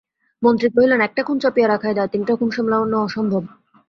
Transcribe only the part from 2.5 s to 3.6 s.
সামলানো অসম্ভব।